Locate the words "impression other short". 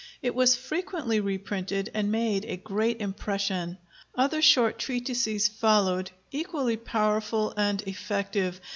3.01-4.79